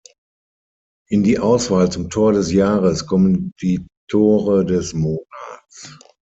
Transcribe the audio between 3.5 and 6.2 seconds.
die Tore des Monats.